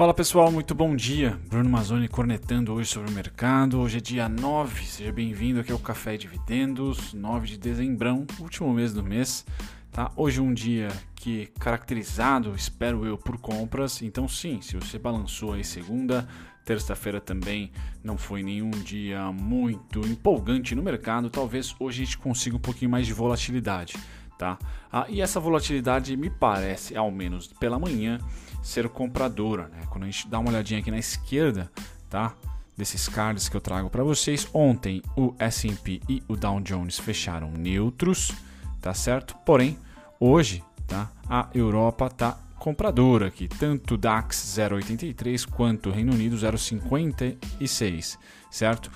[0.00, 1.38] Fala pessoal, muito bom dia.
[1.46, 3.78] Bruno Mazzoni cornetando hoje sobre o mercado.
[3.78, 8.94] Hoje é dia 9, seja bem-vindo aqui ao Café Dividendos, 9 de dezembro, último mês
[8.94, 9.44] do mês.
[9.92, 10.10] Tá?
[10.16, 14.00] Hoje é um dia que caracterizado, espero eu, por compras.
[14.00, 16.26] Então sim, se você balançou aí segunda,
[16.64, 17.70] terça-feira também
[18.02, 22.90] não foi nenhum dia muito empolgante no mercado, talvez hoje a gente consiga um pouquinho
[22.90, 23.98] mais de volatilidade.
[24.38, 24.58] Tá?
[24.90, 28.18] Ah, e essa volatilidade me parece, ao menos pela manhã,
[28.62, 29.68] ser compradora.
[29.68, 29.82] Né?
[29.88, 31.70] Quando a gente dá uma olhadinha aqui na esquerda,
[32.08, 32.34] tá?
[32.80, 37.50] desses cards que eu trago para vocês, ontem o S&P e o Dow Jones fecharam
[37.50, 38.32] neutros,
[38.80, 39.36] tá certo?
[39.44, 39.78] Porém,
[40.18, 41.10] hoje, tá?
[41.28, 48.18] A Europa tá compradora aqui, tanto DAX 0,83 quanto Reino Unido 0,56,
[48.50, 48.90] certo?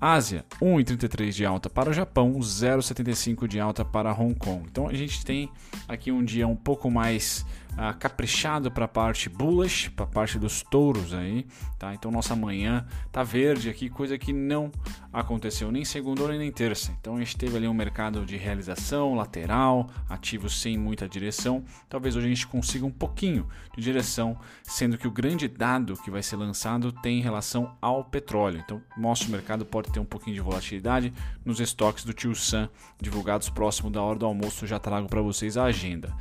[0.00, 4.64] Ásia, 1,33 de alta para o Japão, 0,75 de alta para Hong Kong.
[4.70, 5.50] Então a gente tem
[5.88, 7.44] aqui um dia um pouco mais
[7.78, 11.46] uh, caprichado para a parte bullish, para a parte dos touros aí,
[11.78, 11.94] tá?
[11.94, 14.70] Então nossa manhã tá verde aqui, coisa que não
[15.12, 16.92] aconteceu nem segunda nem terça.
[17.00, 21.64] Então a gente teve ali um mercado de realização lateral, ativos sem muita direção.
[21.88, 26.10] Talvez hoje a gente consiga um pouquinho de direção, sendo que o grande dado que
[26.10, 28.60] vai ser lançado tem relação ao petróleo.
[28.64, 31.12] Então mostra o mercado pode ter um pouquinho de volatilidade
[31.44, 32.68] nos estoques do Tio Sam
[33.00, 34.66] divulgados próximo da hora do almoço.
[34.66, 36.12] Já trago para vocês a agenda.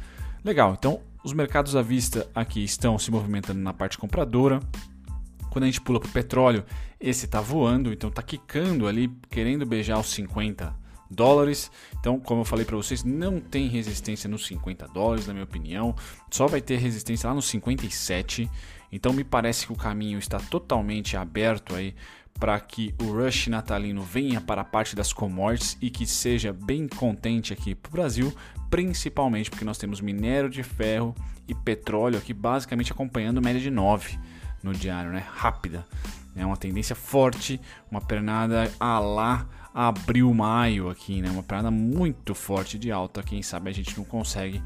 [0.43, 4.61] Legal, então os mercados à vista aqui estão se movimentando na parte compradora.
[5.49, 6.63] Quando a gente pula para o petróleo,
[7.01, 10.73] esse está voando, então está quicando ali, querendo beijar os 50
[11.11, 11.69] dólares.
[11.99, 15.93] Então, como eu falei para vocês, não tem resistência nos 50 dólares, na minha opinião.
[16.31, 18.49] Só vai ter resistência lá nos 57.
[18.89, 21.93] Então, me parece que o caminho está totalmente aberto aí
[22.39, 26.87] para que o rush natalino venha para a parte das commodities e que seja bem
[26.87, 28.33] contente aqui para o Brasil,
[28.69, 31.15] principalmente porque nós temos minério de ferro
[31.47, 34.19] e petróleo aqui basicamente acompanhando média de 9
[34.61, 35.25] no diário, né?
[35.35, 35.85] Rápida.
[36.35, 37.59] É uma tendência forte,
[37.89, 41.29] uma pernada a lá abril-maio aqui, né?
[41.29, 43.23] Uma pernada muito forte de alta.
[43.23, 44.61] Quem sabe a gente não consegue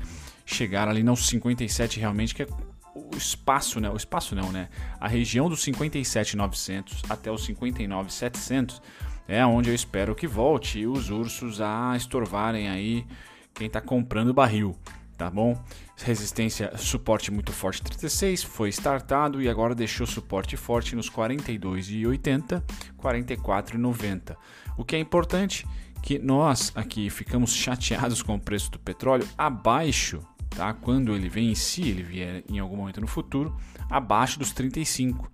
[0.45, 2.47] chegar ali nos 57 realmente, que é
[2.95, 3.89] o espaço, né?
[3.89, 4.69] O espaço não, né?
[4.99, 8.81] A região dos 57,900 até os 59,700
[9.27, 13.05] é onde eu espero que volte os ursos a estorvarem aí
[13.53, 14.77] quem está comprando barril,
[15.17, 15.61] tá bom?
[15.97, 22.63] Resistência, suporte muito forte 36, foi startado e agora deixou suporte forte nos 42,80,
[22.97, 24.35] 44,90.
[24.77, 25.67] O que é importante
[26.01, 30.25] que nós aqui ficamos chateados com o preço do petróleo abaixo
[30.55, 30.73] tá?
[30.73, 33.55] Quando ele vem, se ele vier em algum momento no futuro,
[33.89, 35.29] abaixo dos 35.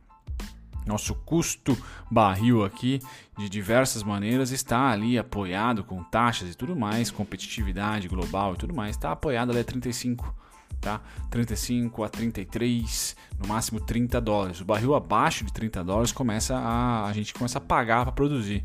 [0.85, 1.77] Nosso custo
[2.09, 2.99] barril aqui,
[3.37, 8.73] de diversas maneiras, está ali apoiado com taxas e tudo mais, competitividade global e tudo
[8.73, 10.33] mais, está apoiado ali a 35,
[10.79, 11.01] tá?
[11.29, 14.61] 35 a 33, no máximo 30 dólares.
[14.61, 18.63] O barril abaixo de 30 dólares começa a a gente começa a pagar para produzir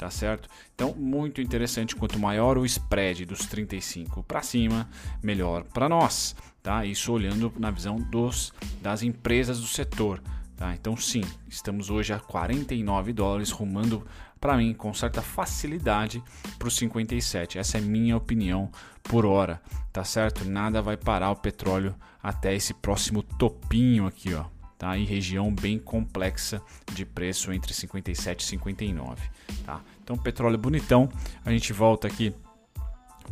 [0.00, 0.48] tá certo?
[0.74, 4.88] Então, muito interessante, quanto maior o spread dos 35 para cima,
[5.22, 6.86] melhor para nós, tá?
[6.86, 8.50] Isso olhando na visão dos
[8.80, 10.22] das empresas do setor,
[10.56, 10.72] tá?
[10.72, 14.06] Então, sim, estamos hoje a 49 dólares rumando
[14.40, 16.24] para mim com certa facilidade
[16.58, 17.58] para os 57.
[17.58, 18.70] Essa é minha opinião
[19.02, 19.60] por hora,
[19.92, 20.46] tá certo?
[20.46, 24.46] Nada vai parar o petróleo até esse próximo topinho aqui, ó
[24.80, 24.96] tá?
[24.96, 26.62] E região bem complexa
[26.94, 29.22] de preço entre 57 e 59,
[29.64, 29.82] tá?
[30.02, 31.06] Então, petróleo bonitão.
[31.44, 32.34] A gente volta aqui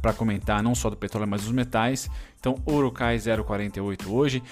[0.02, 2.08] para comentar não só do petróleo, mas dos metais.
[2.38, 4.42] Então, ouro cai 0,48 hoje,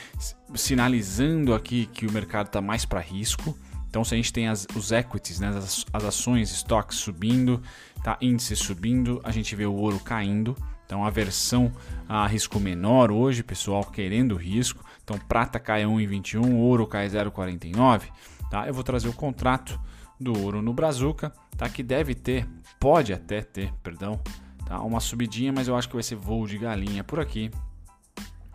[0.54, 3.56] sinalizando aqui que o mercado está mais para risco.
[3.90, 7.62] Então, se a gente tem as, os equities, né, as, as ações, estoques subindo,
[8.02, 10.56] tá, índice subindo, a gente vê o ouro caindo.
[10.86, 11.70] Então, a versão
[12.08, 14.85] a risco menor hoje, pessoal querendo risco.
[15.06, 18.08] Então, prata cai 1,21, ouro cai 0,49.
[18.50, 18.66] Tá?
[18.66, 19.80] Eu vou trazer o contrato
[20.18, 21.68] do ouro no Brazuca, tá?
[21.68, 22.44] que deve ter,
[22.80, 24.20] pode até ter, perdão,
[24.66, 24.80] tá?
[24.80, 27.52] uma subidinha, mas eu acho que vai ser voo de galinha por aqui.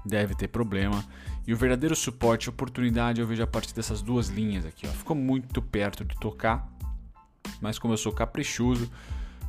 [0.05, 1.05] Deve ter problema.
[1.47, 4.85] E o verdadeiro suporte, oportunidade, eu vejo a partir dessas duas linhas aqui.
[4.85, 4.91] Ó.
[4.91, 6.67] Ficou muito perto de tocar,
[7.61, 8.91] mas como eu sou caprichoso,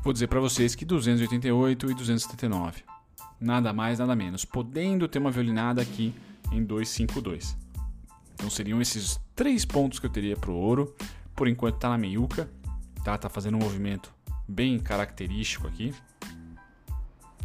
[0.03, 2.83] Vou dizer para vocês que 288 e 279.
[3.41, 4.45] Nada mais, nada menos.
[4.45, 6.13] Podendo ter uma violinada aqui
[6.50, 7.56] em 252.
[8.35, 10.94] Então seriam esses três pontos que eu teria para o ouro.
[11.35, 12.50] Por enquanto está na meiuca.
[13.05, 14.12] Tá, tá fazendo um movimento
[14.49, 15.94] bem característico aqui.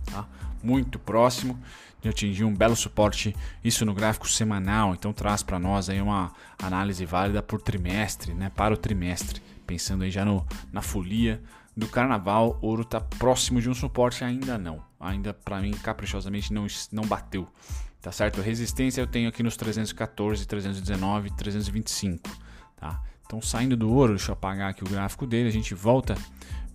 [0.06, 0.28] Tá?
[0.64, 1.60] Muito próximo
[2.02, 6.32] de atingir um belo suporte, isso no gráfico semanal, então traz para nós aí uma
[6.62, 11.42] análise válida por trimestre, né, para o trimestre, pensando aí já no, na folia
[11.76, 14.82] do carnaval, ouro está próximo de um suporte ainda não.
[15.00, 17.48] Ainda para mim caprichosamente não não bateu.
[18.08, 18.40] Tá certo?
[18.40, 22.30] Resistência eu tenho aqui nos 314, 319, 325,
[22.78, 23.04] tá?
[23.26, 26.16] Então saindo do ouro, deixa eu apagar aqui o gráfico dele, a gente volta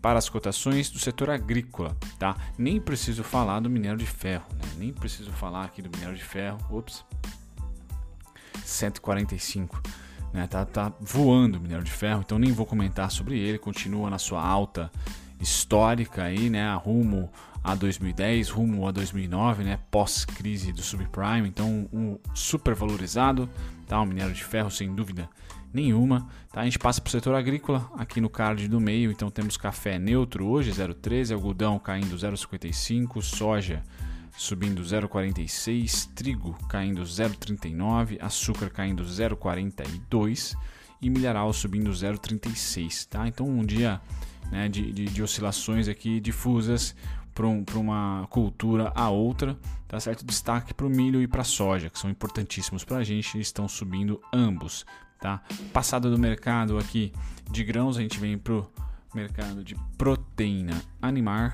[0.02, 2.36] para as cotações do setor agrícola, tá?
[2.58, 4.68] Nem preciso falar do minério de ferro, né?
[4.76, 6.58] Nem preciso falar aqui do minério de ferro.
[6.68, 7.02] Ops.
[8.62, 9.80] 145,
[10.34, 10.46] né?
[10.46, 14.18] Tá, tá voando o minério de ferro, então nem vou comentar sobre ele, continua na
[14.18, 14.92] sua alta
[15.42, 17.30] histórica aí, né, rumo
[17.62, 23.48] a 2010, rumo a 2009, né, pós-crise do subprime, então um super valorizado,
[23.86, 25.28] tá, o minério de ferro sem dúvida
[25.72, 26.28] nenhuma.
[26.52, 26.60] Tá?
[26.60, 29.98] A gente passa para o setor agrícola aqui no card do meio, então temos café
[29.98, 33.82] neutro hoje 0,13, algodão caindo 0,55, soja
[34.36, 40.56] subindo 0,46, trigo caindo 0,39, açúcar caindo 0,42
[41.00, 43.06] e milharal subindo 0,36.
[43.08, 43.28] Tá?
[43.28, 44.00] Então um dia
[44.50, 46.94] né, de, de, de oscilações aqui difusas
[47.34, 49.56] para um, uma cultura a outra,
[49.88, 50.24] tá certo?
[50.24, 53.68] Destaque para o milho e para a soja, que são importantíssimos para a gente, estão
[53.68, 54.84] subindo ambos.
[55.20, 55.40] Tá?
[55.72, 57.12] Passado do mercado aqui
[57.50, 58.70] de grãos, a gente vem pro
[59.14, 61.52] mercado de proteína animal.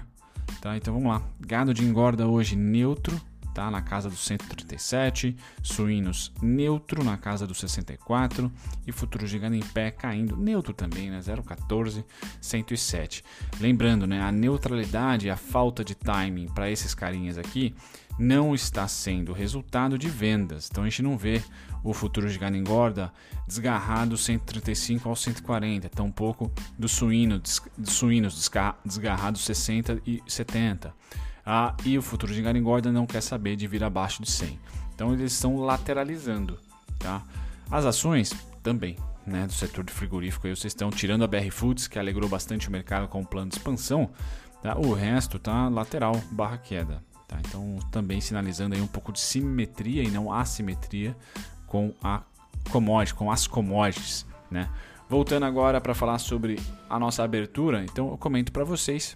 [0.61, 0.76] Tá?
[0.76, 1.23] Então vamos lá.
[1.38, 3.20] Gado de engorda hoje neutro,
[3.58, 3.70] tá?
[3.72, 5.37] na casa dos 137.
[5.62, 8.50] Suínos neutro na casa dos 64.
[8.87, 11.19] E futuros de gado em pé caindo neutro também, né?
[11.19, 12.05] 0,14,
[12.40, 13.25] 107.
[13.60, 14.22] Lembrando, né?
[14.22, 17.75] a neutralidade, a falta de timing para esses carinhas aqui
[18.16, 20.69] não está sendo resultado de vendas.
[20.70, 21.43] Então a gente não vê
[21.82, 23.12] o futuro gado engorda
[23.46, 27.40] desgarrado 135 ao 140, tampouco do suíno,
[27.84, 28.50] suínos
[28.84, 30.93] desgarrados 60 e 70.
[31.50, 34.61] Ah, e o futuro de engorda não quer saber de vir abaixo de 100.
[34.95, 36.59] Então eles estão lateralizando.
[36.99, 37.23] Tá?
[37.71, 38.97] As ações também.
[39.27, 42.67] Né, do setor de frigorífico, aí vocês estão tirando a BR Foods, que alegrou bastante
[42.67, 44.11] o mercado com o plano de expansão,
[44.62, 44.75] tá?
[44.79, 47.03] o resto tá lateral barra queda.
[47.27, 47.37] Tá?
[47.47, 51.15] Então, também sinalizando aí um pouco de simetria e não assimetria
[51.67, 52.23] com a
[52.71, 54.71] commodity, com as commodities, né?
[55.11, 56.59] Voltando agora para falar sobre
[56.89, 59.15] a nossa abertura, então eu comento para vocês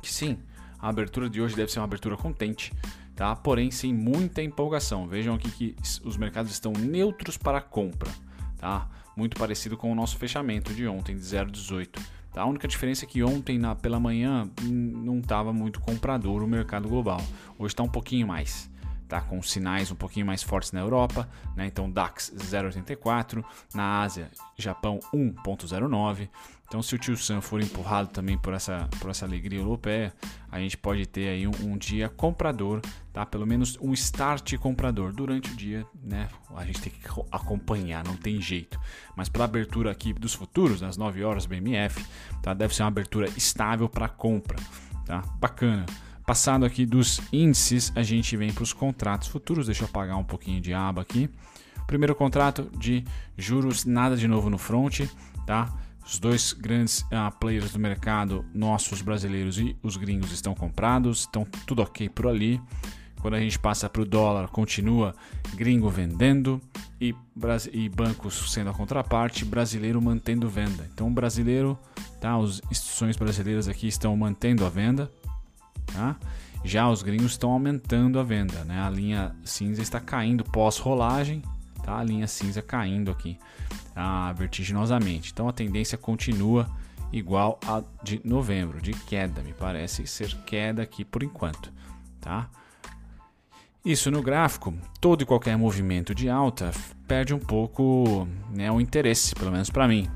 [0.00, 0.38] que sim,
[0.82, 2.72] a abertura de hoje deve ser uma abertura contente,
[3.14, 3.36] tá?
[3.36, 5.06] Porém sem muita empolgação.
[5.06, 8.10] Vejam aqui que os mercados estão neutros para compra,
[8.58, 8.88] tá?
[9.16, 12.00] Muito parecido com o nosso fechamento de ontem de 0,18.
[12.32, 12.42] Tá?
[12.42, 16.88] A única diferença é que ontem na, pela manhã não estava muito comprador o mercado
[16.88, 17.20] global.
[17.56, 18.71] Hoje está um pouquinho mais
[19.12, 21.66] tá com sinais um pouquinho mais fortes na Europa, né?
[21.66, 23.44] Então DAX 0,84,
[23.74, 26.30] na Ásia, Japão 1,09.
[26.66, 30.14] Então se o Tio Sam for empurrado também por essa, por essa alegria europeia,
[30.50, 32.80] a gente pode ter aí um, um dia comprador,
[33.12, 33.26] tá?
[33.26, 36.30] Pelo menos um start comprador durante o dia, né?
[36.56, 38.80] A gente tem que acompanhar, não tem jeito.
[39.14, 42.02] Mas para abertura aqui dos futuros, nas 9 horas BMF,
[42.40, 42.54] tá?
[42.54, 44.56] Deve ser uma abertura estável para compra,
[45.04, 45.20] tá?
[45.38, 45.84] Bacana.
[46.26, 49.66] Passado aqui dos índices, a gente vem para os contratos futuros.
[49.66, 51.28] Deixa eu apagar um pouquinho de aba aqui.
[51.86, 53.04] Primeiro contrato de
[53.36, 55.00] juros, nada de novo no front,
[55.46, 55.72] tá?
[56.04, 61.44] Os dois grandes uh, players do mercado, nossos brasileiros e os gringos, estão comprados, estão
[61.66, 62.60] tudo ok por ali.
[63.20, 65.14] Quando a gente passa para o dólar, continua
[65.54, 66.60] gringo vendendo
[67.00, 67.14] e,
[67.72, 70.88] e bancos sendo a contraparte, brasileiro mantendo venda.
[70.92, 71.78] Então, brasileiro,
[72.20, 72.34] tá?
[72.36, 75.10] As instituições brasileiras aqui estão mantendo a venda,
[75.92, 76.16] Tá?
[76.64, 78.80] Já os gringos estão aumentando a venda, né?
[78.80, 81.42] A linha cinza está caindo pós-rolagem,
[81.82, 81.98] tá?
[81.98, 83.38] A linha cinza caindo aqui
[83.94, 84.32] tá?
[84.32, 85.32] vertiginosamente.
[85.32, 86.70] Então a tendência continua
[87.12, 91.72] igual a de novembro, de queda, me parece ser queda aqui por enquanto,
[92.20, 92.48] tá?
[93.84, 96.70] Isso no gráfico, todo e qualquer movimento de alta
[97.08, 100.08] perde um pouco né, o interesse, pelo menos para mim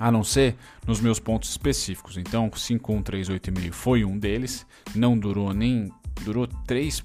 [0.00, 2.16] a não ser nos meus pontos específicos.
[2.16, 5.92] Então, 5138,5 foi um deles, não durou nem
[6.24, 7.04] durou três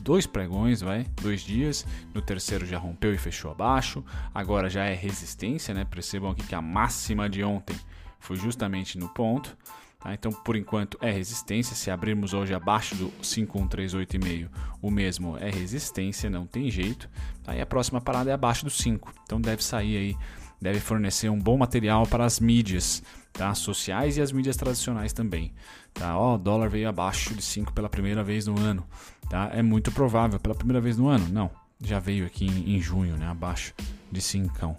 [0.00, 1.86] dois pregões, vai, dois dias.
[2.14, 4.04] No terceiro já rompeu e fechou abaixo.
[4.34, 5.84] Agora já é resistência, né?
[5.84, 7.76] Percebam aqui que a máxima de ontem
[8.18, 9.56] foi justamente no ponto.
[9.98, 10.14] Tá?
[10.14, 11.76] Então, por enquanto é resistência.
[11.76, 14.48] Se abrirmos hoje abaixo do 5138,5,
[14.80, 17.08] o mesmo é resistência, não tem jeito.
[17.46, 17.62] Aí tá?
[17.62, 19.12] a próxima parada é abaixo do 5.
[19.24, 20.16] Então deve sair aí
[20.60, 23.02] deve fornecer um bom material para as mídias
[23.32, 23.54] tá?
[23.54, 25.52] sociais e as mídias tradicionais também.
[25.94, 26.18] Tá?
[26.18, 28.86] O dólar veio abaixo de 5 pela primeira vez no ano.
[29.28, 29.50] Tá?
[29.52, 31.26] É muito provável, pela primeira vez no ano?
[31.28, 31.50] Não,
[31.80, 33.26] já veio aqui em, em junho, né?
[33.26, 33.74] abaixo
[34.10, 34.76] de 5.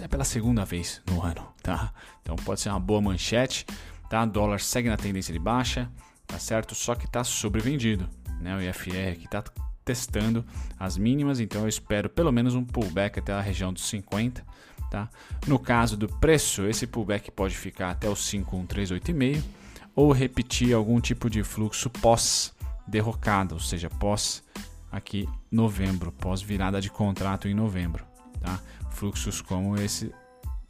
[0.00, 1.46] É pela segunda vez no ano.
[1.62, 1.92] Tá?
[2.22, 3.66] Então pode ser uma boa manchete.
[4.08, 4.22] Tá?
[4.22, 5.90] O dólar segue na tendência de baixa,
[6.26, 6.74] tá certo?
[6.74, 8.08] Só que está sobrevendido.
[8.40, 8.56] Né?
[8.56, 9.44] O IFR aqui está
[9.84, 10.44] testando
[10.78, 14.44] as mínimas, então eu espero pelo menos um pullback até a região dos 50
[14.90, 15.08] Tá?
[15.46, 19.58] No caso do preço, esse pullback pode ficar até o 51385
[19.94, 22.54] ou repetir algum tipo de fluxo pós
[22.86, 24.42] derrocada, ou seja, pós
[24.90, 28.04] aqui novembro, pós virada de contrato em novembro,
[28.40, 28.60] tá?
[28.92, 30.14] Fluxos como esse,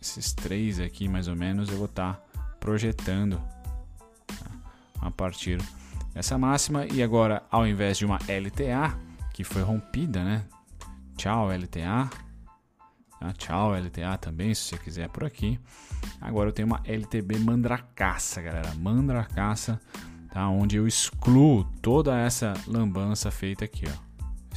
[0.01, 3.41] esses três aqui mais ou menos eu vou estar tá projetando
[4.27, 4.51] tá?
[5.01, 5.61] a partir
[6.13, 8.99] dessa máxima e agora ao invés de uma LTA
[9.33, 10.45] que foi rompida, né?
[11.17, 12.11] Tchau LTA,
[13.19, 13.33] tá?
[13.33, 15.59] tchau LTA também se você quiser por aqui.
[16.21, 19.81] Agora eu tenho uma LTB mandracaça, galera, mandracaça,
[20.31, 20.49] tá?
[20.49, 24.09] Onde eu excluo toda essa lambança feita aqui, ó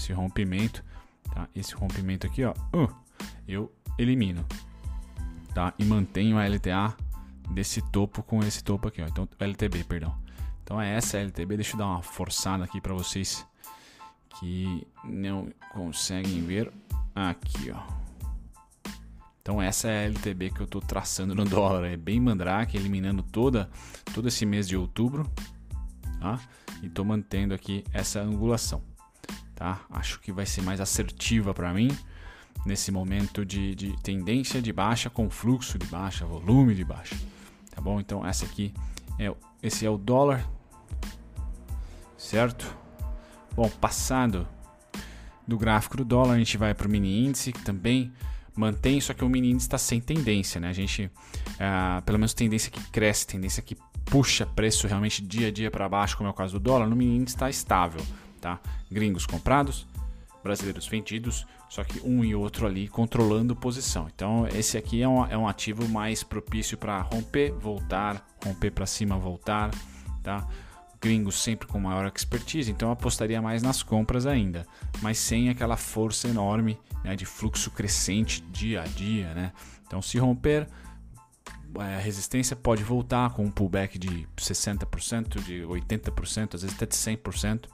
[0.01, 0.83] esse rompimento,
[1.33, 1.47] tá?
[1.55, 2.93] Esse rompimento aqui, ó, uh,
[3.47, 4.45] eu elimino,
[5.53, 5.73] tá?
[5.77, 6.95] E mantenho a LTA
[7.51, 9.07] desse topo com esse topo aqui, ó.
[9.07, 10.15] Então, LTB, perdão.
[10.63, 11.57] Então é essa LTB.
[11.57, 13.45] Deixa eu dar uma forçada aqui para vocês
[14.39, 16.71] que não conseguem ver
[17.13, 18.00] aqui, ó.
[19.41, 23.23] Então essa é a LTB que eu estou traçando no dólar, é bem mandrake, eliminando
[23.23, 23.69] toda
[24.13, 25.29] todo esse mês de outubro,
[26.19, 26.39] tá?
[26.81, 28.83] E estou mantendo aqui essa angulação
[29.61, 29.79] tá?
[29.91, 31.95] Acho que vai ser mais assertiva para mim
[32.65, 37.15] nesse momento de, de, tendência de baixa com fluxo de baixa, volume de baixa,
[37.69, 37.99] tá bom?
[37.99, 38.73] Então essa aqui
[39.19, 39.31] é
[39.61, 40.49] esse é o dólar,
[42.17, 42.75] certo?
[43.55, 44.47] Bom, passado
[45.47, 48.11] do gráfico do dólar, a gente vai para o mini índice que também
[48.55, 50.69] mantém, só que o índice está sem tendência, né?
[50.69, 51.09] A gente,
[51.59, 55.87] ah, pelo menos tendência que cresce, tendência que puxa preço realmente dia a dia para
[55.87, 58.01] baixo, como é o caso do dólar, no índice está estável
[58.41, 58.59] tá?
[58.89, 59.87] Gringos comprados,
[60.43, 64.09] brasileiros vendidos, só que um e outro ali controlando posição.
[64.13, 68.87] Então esse aqui é um, é um ativo mais propício para romper, voltar, romper para
[68.87, 69.71] cima, voltar,
[70.23, 70.45] tá?
[71.01, 74.67] Gringos sempre com maior expertise, então eu apostaria mais nas compras ainda,
[75.01, 79.51] mas sem aquela força enorme né, de fluxo crescente dia a dia, né?
[79.87, 80.67] Então se romper
[81.79, 86.85] é, a resistência pode voltar com um pullback de 60%, de 80%, às vezes até
[86.85, 87.65] de 100%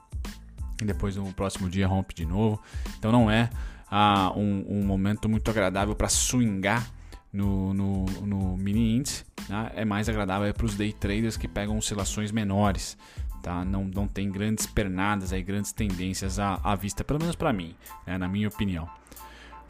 [0.82, 2.62] e depois no próximo dia rompe de novo.
[2.98, 3.50] Então não é
[3.90, 6.88] ah, um, um, momento muito agradável para swingar
[7.32, 9.26] no, no, no, mini índice.
[9.50, 9.72] Né?
[9.76, 12.98] É mais agradável para os day traders que pegam oscilações menores.
[13.42, 13.64] Tá?
[13.64, 17.76] Não, não tem grandes pernadas, aí, grandes tendências à, à vista, pelo menos para mim,
[18.06, 18.18] né?
[18.18, 18.90] na minha opinião.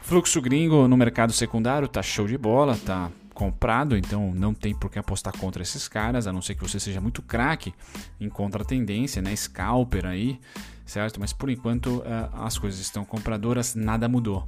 [0.00, 4.90] Fluxo gringo no mercado secundário tá show de bola, tá comprado, então não tem por
[4.90, 7.72] que apostar contra esses caras, a não ser que você seja muito craque
[8.20, 9.34] em contra-tendência, né?
[9.34, 10.40] Scalper aí,
[10.84, 11.20] certo?
[11.20, 14.44] Mas por enquanto uh, as coisas estão compradoras, nada mudou.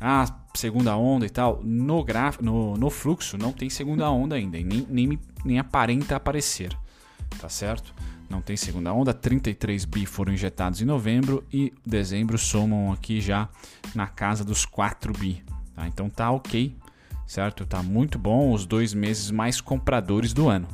[0.00, 2.40] Ah, segunda onda e tal, no, graf...
[2.40, 6.74] no, no fluxo não tem segunda onda ainda, e nem, nem, nem aparenta aparecer,
[7.38, 7.94] tá certo?
[8.30, 13.48] Não tem segunda onda, 33 bi foram injetados em novembro e dezembro somam aqui já
[13.94, 15.42] na casa dos 4 bi.
[15.74, 15.88] Tá?
[15.88, 16.76] Então tá ok,
[17.26, 17.66] certo?
[17.66, 20.68] Tá muito bom, os dois meses mais compradores do ano,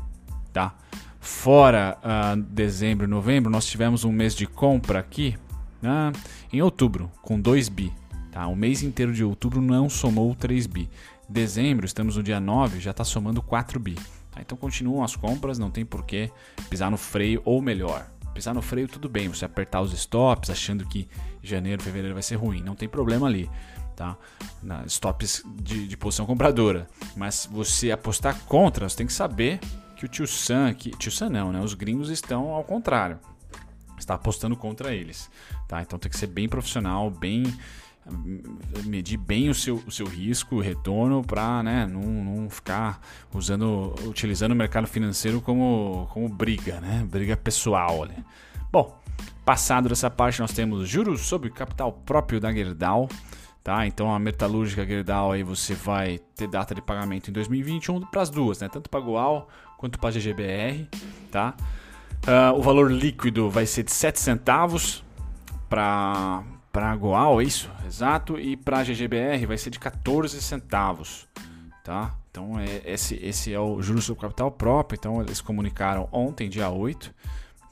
[0.52, 0.74] tá?
[1.18, 5.34] Fora uh, dezembro e novembro, nós tivemos um mês de compra aqui
[5.80, 6.12] né,
[6.52, 7.92] em outubro, com 2 bi.
[8.36, 8.46] Tá?
[8.48, 10.90] O mês inteiro de outubro não somou 3 bi.
[11.26, 13.94] Dezembro, estamos no dia 9, já está somando 4 bi.
[14.30, 14.42] Tá?
[14.42, 16.30] Então continuam as compras, não tem por que
[16.68, 20.84] pisar no freio, ou melhor, pisar no freio tudo bem, você apertar os stops achando
[20.84, 21.08] que
[21.42, 23.48] janeiro, fevereiro vai ser ruim, não tem problema ali
[23.96, 24.18] tá?
[24.62, 26.86] Na stops de, de posição compradora.
[27.16, 29.58] Mas você apostar contra, você tem que saber
[29.96, 31.62] que o tio Sam aqui, tio Sam não, né?
[31.62, 33.18] Os gringos estão ao contrário.
[33.98, 35.30] Está apostando contra eles,
[35.66, 35.80] tá?
[35.80, 37.44] Então tem que ser bem profissional, bem
[38.84, 43.00] medir bem o seu, o seu risco, o retorno, para né, não, não ficar
[43.34, 47.06] usando, utilizando o mercado financeiro como, como briga, né?
[47.10, 48.04] Briga pessoal.
[48.04, 48.24] Né?
[48.70, 48.96] Bom,
[49.44, 53.08] passado dessa parte, nós temos juros sobre capital próprio da Gerdau.
[53.62, 53.84] Tá?
[53.84, 58.30] Então a metalúrgica Gerdau aí você vai ter data de pagamento em 2021 para as
[58.30, 58.68] duas, né?
[58.68, 60.88] Tanto para a Goal quanto para a GGBR,
[61.32, 61.52] tá?
[62.22, 65.04] Uh, o valor líquido vai ser de 7 centavos
[65.68, 66.44] para
[66.76, 67.70] para Goal, é isso?
[67.86, 71.26] Exato, e para GGBR vai ser de 14 centavos,
[71.82, 72.14] tá?
[72.30, 76.68] Então é, esse, esse é o juros sobre capital próprio, então eles comunicaram ontem, dia
[76.68, 77.14] 8,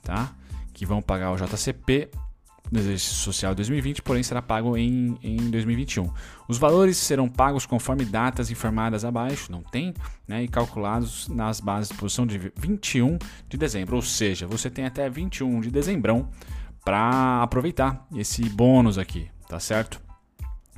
[0.02, 0.32] tá?
[0.72, 2.08] Que vão pagar o JCP
[2.72, 6.10] no exercício social 2020, porém será pago em, em 2021.
[6.48, 9.92] Os valores serão pagos conforme datas informadas abaixo, não tem,
[10.26, 13.18] né, e calculados nas bases de posição de 21
[13.50, 16.26] de dezembro, ou seja, você tem até 21 de dezembro
[16.84, 20.00] para aproveitar esse bônus aqui, tá certo?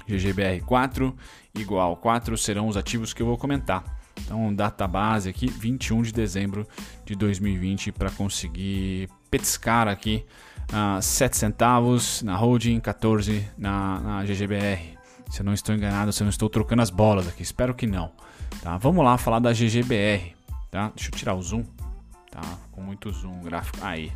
[0.07, 1.17] GGBR 4
[1.55, 3.85] igual 4 serão os ativos que eu vou comentar.
[4.21, 6.67] Então, data base aqui, 21 de dezembro
[7.05, 10.25] de 2020, para conseguir petiscar aqui
[10.73, 14.97] uh, 7 centavos na holding, 14 na, na GGBR.
[15.31, 17.87] Se eu não estou enganado, se eu não estou trocando as bolas aqui, espero que
[17.87, 18.13] não.
[18.63, 18.77] Tá?
[18.79, 20.35] Vamos lá falar da GGBR.
[20.71, 20.93] Tá?
[20.95, 21.65] Deixa eu tirar o zoom.
[22.31, 22.41] Tá?
[22.73, 23.79] Com muito zoom gráfico.
[23.83, 24.13] Aí.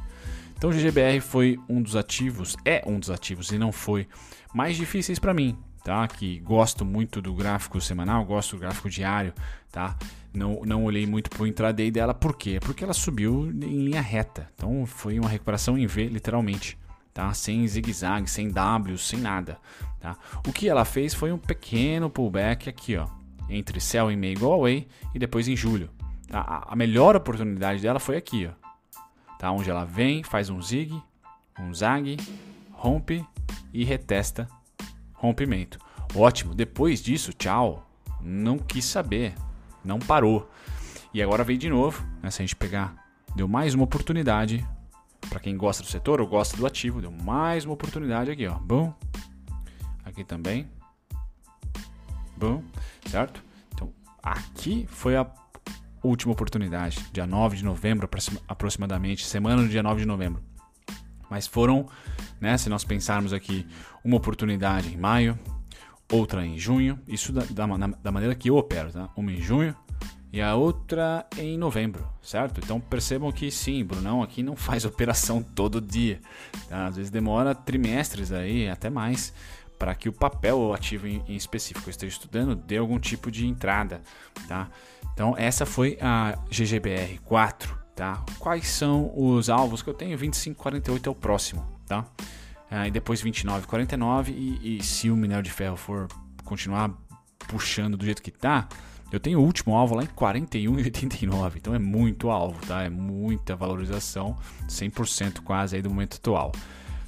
[0.60, 4.06] Então o GGBR foi um dos ativos, é um dos ativos e não foi
[4.52, 6.06] mais difíceis para mim, tá?
[6.06, 9.32] Que gosto muito do gráfico semanal, gosto do gráfico diário,
[9.72, 9.96] tá?
[10.34, 12.58] Não, não olhei muito pro intraday dela, por quê?
[12.60, 14.50] Porque ela subiu em linha reta.
[14.54, 16.76] Então foi uma recuperação em V, literalmente,
[17.14, 17.32] tá?
[17.32, 19.56] Sem zigue-zague, sem W, sem nada,
[19.98, 20.14] tá?
[20.46, 23.08] O que ela fez foi um pequeno pullback aqui, ó,
[23.48, 25.88] entre sell e meio go away e depois em julho.
[26.28, 26.66] Tá?
[26.68, 28.69] A melhor oportunidade dela foi aqui, ó
[29.40, 29.50] tá?
[29.50, 31.02] Onde ela vem, faz um zig,
[31.58, 32.18] um zag,
[32.72, 33.26] rompe
[33.72, 34.46] e retesta
[35.14, 35.78] rompimento.
[36.14, 36.54] Ótimo.
[36.54, 37.86] Depois disso, tchau.
[38.20, 39.34] Não quis saber,
[39.82, 40.50] não parou.
[41.14, 42.30] E agora veio de novo, né?
[42.30, 42.94] Se a gente pegar,
[43.34, 44.66] deu mais uma oportunidade
[45.30, 48.58] para quem gosta do setor ou gosta do ativo, deu mais uma oportunidade aqui, ó.
[48.58, 48.94] Bom.
[50.04, 50.68] Aqui também.
[52.36, 52.62] Bom,
[53.06, 53.42] certo?
[53.72, 53.90] Então,
[54.22, 55.24] aqui foi a
[56.02, 58.08] última oportunidade, dia 9 de novembro
[58.48, 60.42] aproximadamente, semana do dia 9 de novembro.
[61.28, 61.86] Mas foram,
[62.40, 63.66] né, se nós pensarmos aqui,
[64.04, 65.38] uma oportunidade em maio,
[66.10, 67.66] outra em junho, isso da, da,
[68.02, 69.08] da maneira que eu opero, tá?
[69.16, 69.74] Uma em junho
[70.32, 72.60] e a outra em novembro, certo?
[72.62, 76.20] Então percebam que sim, Brunão aqui não faz operação todo dia,
[76.68, 76.86] tá?
[76.86, 79.32] Às vezes demora trimestres aí, até mais,
[79.78, 83.30] para que o papel ou ativo em, específico que eu esteja estudando dê algum tipo
[83.30, 84.02] de entrada,
[84.46, 84.68] tá?
[85.12, 88.24] Então essa foi a GGBR 4, tá?
[88.38, 90.18] Quais são os alvos que eu tenho?
[90.18, 92.04] 25,48 é o próximo, tá?
[92.70, 96.06] Ah, e depois 29,49 e, e se o minério de ferro for
[96.44, 96.90] continuar
[97.48, 98.68] puxando do jeito que tá,
[99.12, 102.84] eu tenho o último alvo lá em 41,89, então é muito alvo, tá?
[102.84, 104.36] É muita valorização,
[104.68, 106.52] 100% quase aí do momento atual.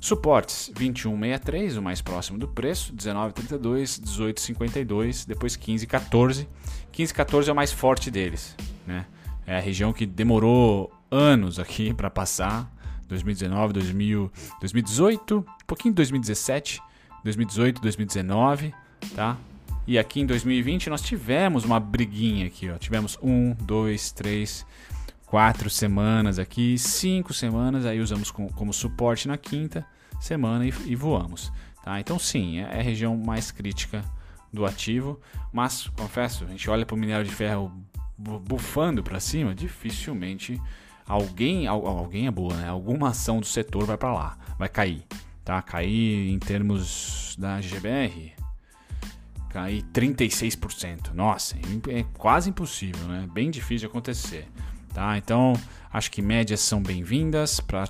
[0.02, 6.48] Suportes 21,63, o mais próximo do preço, 19,32, 18,52, depois 15,14.
[6.92, 9.06] 15,14 é o mais forte deles, né?
[9.46, 12.68] É a região que demorou anos aqui para passar,
[13.06, 16.82] 2019, 2000, 2018, um pouquinho de 2017,
[17.22, 18.74] 2018, 2019,
[19.14, 19.38] tá?
[19.86, 22.76] E aqui em 2020 nós tivemos uma briguinha aqui, ó.
[22.76, 24.66] Tivemos um, dois, três,
[25.32, 29.82] quatro semanas aqui, cinco semanas, aí usamos como, suporte na quinta
[30.20, 31.50] semana e, e voamos.
[31.82, 31.98] Tá?
[31.98, 34.04] Então sim, é, é a região mais crítica
[34.52, 35.18] do ativo,
[35.50, 37.72] mas confesso, a gente olha para o minério de ferro
[38.18, 40.60] bufando para cima, dificilmente
[41.08, 42.68] alguém, alguém é boa, né?
[42.68, 45.02] Alguma ação do setor vai para lá, vai cair,
[45.42, 45.62] tá?
[45.62, 48.34] Cair em termos da GBR,
[49.48, 51.14] cair 36%.
[51.14, 51.56] Nossa,
[51.88, 53.26] é quase impossível, né?
[53.32, 54.46] Bem difícil de acontecer.
[54.92, 55.16] Tá?
[55.16, 55.54] Então,
[55.92, 57.84] acho que médias são bem-vindas para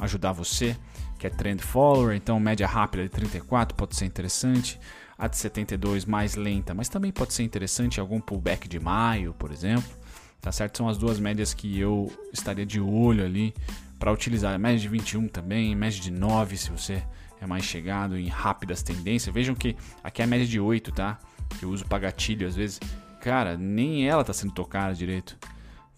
[0.00, 0.76] ajudar você
[1.20, 4.80] que é trend follower, então média rápida de 34 pode ser interessante,
[5.18, 9.52] a de 72 mais lenta, mas também pode ser interessante algum pullback de maio, por
[9.52, 10.00] exemplo.
[10.40, 10.78] Tá certo?
[10.78, 13.54] São as duas médias que eu estaria de olho ali
[13.98, 14.58] para utilizar.
[14.58, 17.02] Média de 21 também, média de 9 se você
[17.38, 19.34] é mais chegado em rápidas tendências.
[19.34, 21.18] Vejam que aqui é a média de 8, tá?
[21.58, 22.80] Que eu uso para gatilho às vezes.
[23.20, 25.36] Cara, nem ela está sendo tocada direito.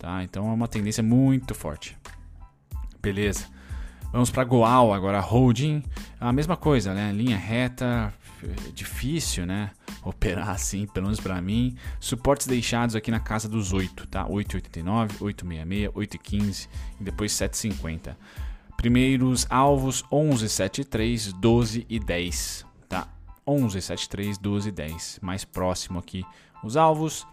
[0.03, 0.25] Tá?
[0.25, 1.97] Então é uma tendência muito forte.
[3.01, 3.47] Beleza.
[4.11, 5.81] Vamos para Goal agora, holding,
[6.21, 7.13] a mesma coisa, né?
[7.13, 8.13] Linha reta,
[8.75, 9.71] difícil, né?
[10.03, 11.77] Operar assim, pelo menos para mim.
[12.01, 14.27] Suportes deixados aqui na casa dos 8, tá?
[14.27, 16.69] 8,89, 8,66, 8,15
[17.01, 18.17] e depois 7,50.
[18.77, 23.07] Primeiros alvos 11, 7, 3, 12 e 10, tá?
[23.47, 25.21] 11, 7, 3, 12 e 10.
[25.23, 26.25] Mais próximo aqui
[26.65, 27.25] os alvos.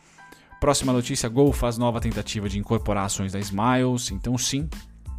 [0.60, 4.12] Próxima notícia: Gol faz nova tentativa de incorporar ações da Smiles.
[4.12, 4.70] Então, sim,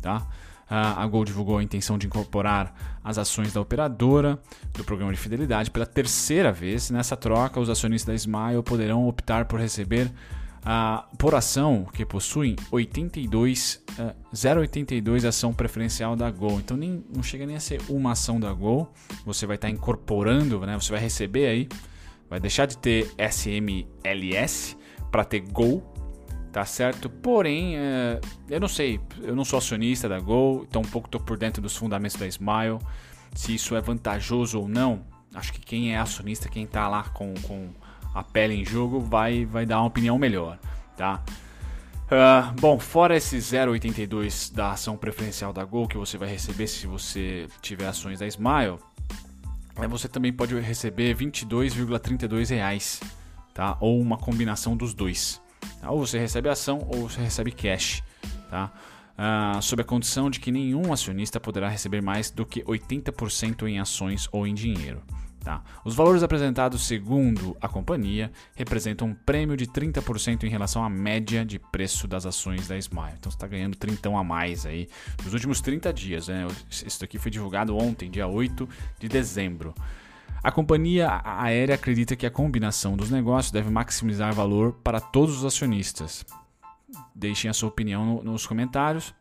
[0.02, 0.26] tá?
[0.70, 2.72] A Gol divulgou a intenção de incorporar
[3.02, 4.40] as ações da operadora
[4.72, 6.90] do programa de fidelidade pela terceira vez.
[6.90, 10.12] Nessa troca, os acionistas da Smile poderão optar por receber
[10.64, 16.60] a por ação que possuem 82 uh, 0,82 ação preferencial da Gol.
[16.60, 18.92] Então nem não chega nem a ser uma ação da Gol.
[19.24, 20.78] Você vai estar incorporando, né?
[20.78, 21.68] Você vai receber aí,
[22.28, 24.76] vai deixar de ter SMLS
[25.10, 25.82] para ter Gol,
[26.52, 27.08] tá certo?
[27.08, 31.20] Porém, é, eu não sei, eu não sou acionista da Gol, então um pouco estou
[31.20, 32.78] por dentro dos fundamentos da Smile,
[33.34, 35.04] se isso é vantajoso ou não.
[35.34, 37.68] Acho que quem é acionista, quem está lá com, com
[38.14, 40.58] a pele em jogo, vai, vai dar uma opinião melhor,
[40.96, 41.22] tá?
[42.06, 46.88] Uh, bom, fora esse 0,82 da ação preferencial da Gol que você vai receber se
[46.88, 48.78] você tiver ações da Smile,
[49.76, 53.00] é, você também pode receber R$ 22,32
[53.54, 53.76] tá?
[53.80, 55.40] Ou uma combinação dos dois.
[55.80, 55.90] Tá?
[55.90, 58.02] Ou você recebe ação ou você recebe cash,
[58.48, 58.72] tá?
[59.22, 63.78] Ah, sob a condição de que nenhum acionista poderá receber mais do que 80% em
[63.78, 65.02] ações ou em dinheiro.
[65.40, 65.62] Tá?
[65.84, 71.44] Os valores apresentados segundo a companhia representam um prêmio de 30% em relação à média
[71.44, 73.14] de preço das ações da Smile.
[73.18, 74.86] Então você está ganhando 30 a mais aí
[75.24, 76.28] nos últimos 30 dias.
[76.28, 76.46] Né?
[76.70, 79.74] Isso aqui foi divulgado ontem, dia 8 de dezembro.
[80.42, 85.44] A companhia aérea acredita que a combinação dos negócios deve maximizar valor para todos os
[85.44, 86.24] acionistas.
[87.14, 89.14] Deixem a sua opinião nos comentários.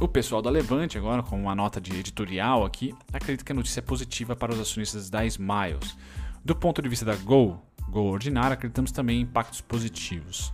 [0.00, 3.80] O pessoal da Levante, agora com uma nota de editorial aqui, acredita que a notícia
[3.80, 5.96] é positiva para os acionistas da Smiles.
[6.42, 10.50] Do ponto de vista da Gol, Gol ordinária, acreditamos também em impactos positivos.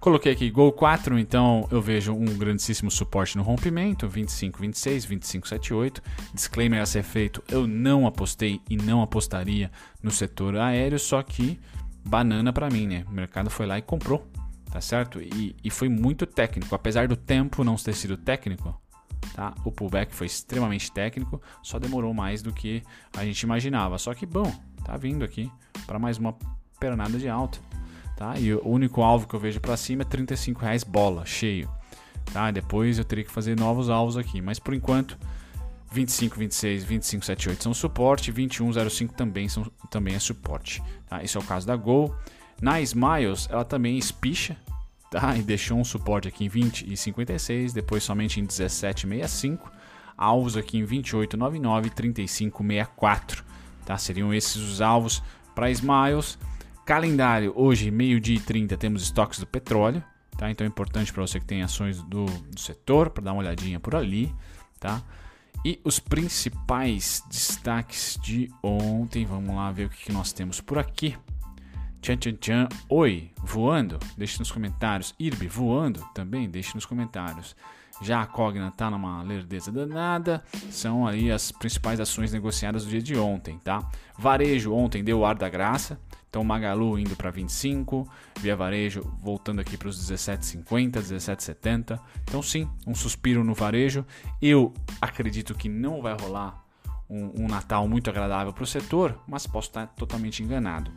[0.00, 5.48] Coloquei aqui Gol 4, então eu vejo um grandíssimo suporte no rompimento, 25, 26, 25,
[5.48, 6.02] 78.
[6.32, 9.70] Disclaimer a ser feito, eu não apostei e não apostaria
[10.02, 11.58] no setor aéreo, só que
[12.04, 13.04] banana para mim, né?
[13.08, 14.26] O mercado foi lá e comprou
[14.70, 15.20] tá certo?
[15.20, 18.78] E, e foi muito técnico, apesar do tempo não ter sido técnico,
[19.34, 19.54] tá?
[19.64, 22.82] O pullback foi extremamente técnico, só demorou mais do que
[23.16, 23.98] a gente imaginava.
[23.98, 24.52] Só que bom,
[24.84, 25.50] tá vindo aqui
[25.86, 26.36] para mais uma
[26.78, 27.58] pernada de alta,
[28.18, 28.36] tá?
[28.36, 31.70] E o único alvo que eu vejo para cima é 35 reais bola, cheio,
[32.32, 32.50] tá?
[32.50, 35.16] Depois eu teria que fazer novos alvos aqui, mas por enquanto
[35.92, 40.82] 25, 26, 25, 78 são suporte, 21, 05 também, são, também é suporte.
[41.08, 41.22] Tá?
[41.22, 42.12] Esse é o caso da Gol.
[42.60, 44.56] Na Smiles, ela também espicha,
[45.12, 45.36] tá?
[45.36, 49.60] E deixou um suporte aqui em 20 e 56, depois somente em 17,65,
[50.16, 53.44] alvos aqui em 28,99 e 35,64,
[53.86, 53.96] tá?
[53.96, 55.22] Seriam esses os alvos
[55.54, 56.36] para Smiles.
[56.88, 60.02] Calendário, hoje, meio-dia e 30, temos estoques do petróleo,
[60.38, 60.50] tá?
[60.50, 63.78] Então é importante para você que tem ações do, do setor, para dar uma olhadinha
[63.78, 64.34] por ali,
[64.80, 65.02] tá?
[65.62, 70.78] E os principais destaques de ontem, vamos lá ver o que, que nós temos por
[70.78, 71.14] aqui.
[72.00, 72.68] Tchan tchan tchan.
[72.88, 73.98] Oi, voando?
[74.16, 75.14] Deixe nos comentários.
[75.18, 76.02] Irbi, voando?
[76.14, 77.54] Também deixe nos comentários.
[78.00, 80.42] Já a Cogna tá numa lerdeza danada.
[80.70, 83.86] São aí as principais ações negociadas do dia de ontem, tá?
[84.16, 86.00] Varejo ontem deu o ar da graça.
[86.28, 88.08] Então Magalu indo para 25,
[88.40, 91.98] Via Varejo voltando aqui para os 17,50, 17,70.
[92.22, 94.04] Então sim, um suspiro no varejo.
[94.40, 96.62] Eu acredito que não vai rolar
[97.08, 100.90] um, um Natal muito agradável para o setor, mas posso estar totalmente enganado.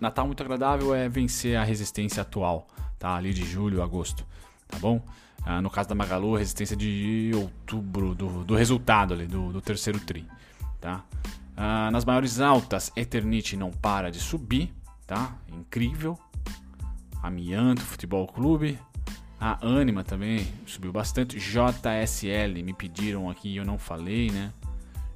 [0.00, 3.16] Natal muito agradável é vencer a resistência atual, tá?
[3.16, 4.24] Ali de julho, agosto,
[4.68, 5.02] tá bom?
[5.44, 9.98] Ah, no caso da Magalu, resistência de outubro, do, do resultado ali, do, do terceiro
[9.98, 10.24] tri,
[10.80, 11.04] tá?
[11.60, 14.72] Ah, nas maiores altas, Eternity não para de subir,
[15.08, 15.36] tá?
[15.48, 16.16] Incrível.
[17.20, 18.78] Amianto, Futebol Clube.
[19.40, 21.36] A Anima também subiu bastante.
[21.36, 24.52] JSL, me pediram aqui eu não falei, né?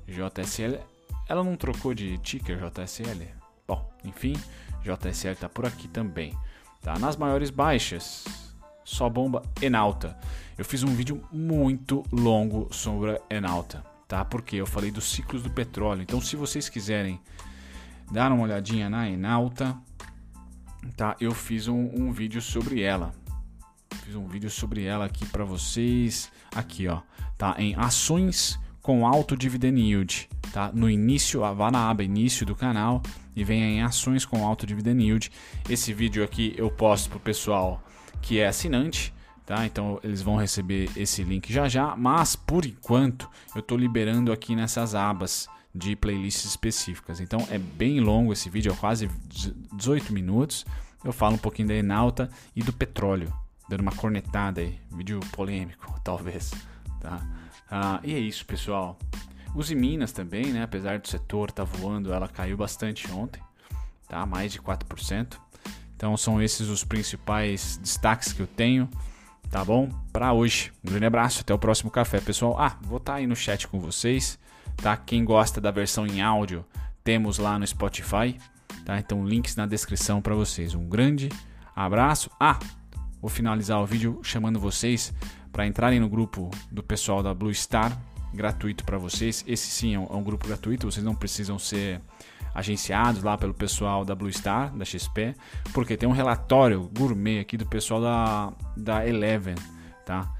[0.09, 0.81] JSL,
[1.29, 3.29] ela não trocou de ticker JSL?
[3.67, 4.35] Bom, enfim,
[4.83, 6.37] JSL está por aqui também.
[6.81, 6.99] Tá?
[6.99, 8.25] Nas maiores baixas,
[8.85, 10.19] só bomba Enalta.
[10.59, 14.27] Eu fiz um vídeo muito longo sobre Enalta, tá?
[14.27, 16.03] Porque eu falei dos ciclos do petróleo.
[16.03, 17.19] Então, se vocês quiserem
[18.11, 19.75] dar uma olhadinha na Enalta,
[20.95, 21.17] tá?
[21.19, 23.15] Eu fiz um, um vídeo sobre ela.
[24.05, 26.31] Fiz um vídeo sobre ela aqui para vocês.
[26.55, 27.01] Aqui, ó,
[27.39, 27.55] tá?
[27.57, 30.71] Em ações com alto dividend yield, tá?
[30.75, 33.01] No início, vá na aba início do canal
[33.35, 35.33] e venha em ações com alto dividend yield.
[35.71, 37.83] Esse vídeo aqui eu posto pro pessoal
[38.21, 39.15] que é assinante,
[39.47, 39.67] tá?
[39.67, 44.55] Então eles vão receber esse link já já, mas por enquanto eu estou liberando aqui
[44.55, 47.21] nessas abas de playlists específicas.
[47.21, 49.09] Então é bem longo esse vídeo, é quase
[49.73, 50.67] 18 minutos.
[51.05, 53.33] Eu falo um pouquinho da Enalta e do petróleo,
[53.69, 56.53] dando uma cornetada aí, vídeo polêmico, talvez,
[57.01, 57.21] tá?
[57.71, 58.99] Ah, e é isso, pessoal.
[59.55, 60.63] Use Minas também, né?
[60.63, 63.43] Apesar do setor estar tá voando, ela caiu bastante ontem,
[64.09, 64.25] tá?
[64.25, 65.39] Mais de 4%.
[65.97, 68.89] Então são esses os principais destaques que eu tenho,
[69.53, 69.91] tá bom?
[70.11, 70.73] Para hoje.
[70.83, 72.57] Um grande abraço, até o próximo café, pessoal.
[72.59, 74.39] Ah, vou estar tá aí no chat com vocês,
[74.77, 74.97] tá?
[74.97, 76.65] Quem gosta da versão em áudio,
[77.05, 78.35] temos lá no Spotify,
[78.87, 78.99] tá?
[78.99, 80.75] Então links na descrição para vocês.
[80.75, 81.29] Um grande
[81.77, 82.31] abraço.
[82.41, 82.59] Ah,
[83.21, 85.13] vou finalizar o vídeo chamando vocês
[85.53, 87.93] para entrarem no grupo do pessoal da Blue Star
[88.33, 89.45] gratuito para vocês.
[89.47, 92.01] Esse sim é um, é um, grupo gratuito, vocês não precisam ser
[92.55, 95.35] agenciados lá pelo pessoal da Blue Star, da XP,
[95.73, 99.55] porque tem um relatório gourmet aqui do pessoal da, da Eleven,
[100.05, 100.33] tá?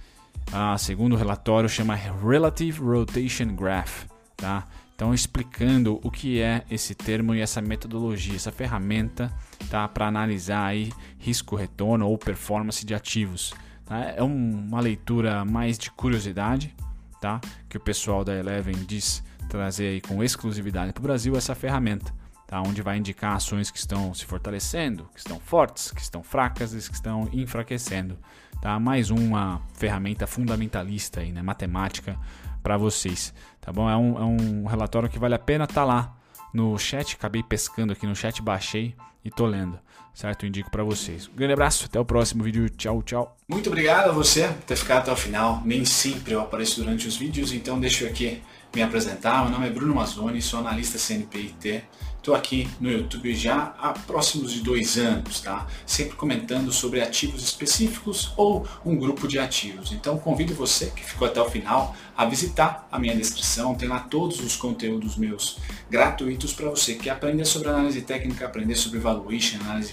[0.53, 4.05] Ah, segundo o relatório chama Relative Rotation Graph,
[4.37, 4.67] tá?
[4.95, 9.33] Então explicando o que é esse termo e essa metodologia, essa ferramenta,
[9.71, 9.89] tá?
[9.89, 13.55] Para analisar aí risco retorno ou performance de ativos.
[13.85, 14.01] Tá?
[14.17, 16.75] É uma leitura mais de curiosidade,
[17.21, 17.41] tá?
[17.69, 22.11] Que o pessoal da Eleven diz trazer aí com exclusividade para o Brasil essa ferramenta,
[22.47, 22.63] tá?
[22.63, 26.89] Onde vai indicar ações que estão se fortalecendo, que estão fortes, que estão fracas e
[26.89, 28.17] que estão enfraquecendo,
[28.63, 28.81] tá?
[28.81, 31.43] Mais uma ferramenta fundamentalista aí, né?
[31.43, 32.19] Matemática
[32.63, 33.91] para vocês, tá bom?
[33.91, 36.17] É um, é um relatório que vale a pena estar tá lá
[36.55, 39.79] no chat, acabei pescando aqui no chat, baixei e tô lendo,
[40.15, 40.45] certo?
[40.45, 41.29] Eu indico para vocês.
[41.29, 43.37] Um grande abraço, até o próximo vídeo, tchau, tchau.
[43.49, 47.07] Muito obrigado a você por ter ficado até o final, nem sempre eu apareço durante
[47.07, 48.43] os vídeos, então deixa eu aqui
[48.75, 49.43] me apresentar.
[49.43, 51.85] Meu nome é Bruno Mazzoni, sou analista CNPIT.
[52.17, 55.67] Estou aqui no YouTube já há próximos de dois anos, tá?
[55.85, 59.91] Sempre comentando sobre ativos específicos ou um grupo de ativos.
[59.91, 63.75] Então convido você que ficou até o final a visitar a minha descrição.
[63.75, 65.59] Tem lá todos os conteúdos meus
[65.91, 69.93] gratuitos para você que aprender sobre análise técnica, aprender sobre valuation, análise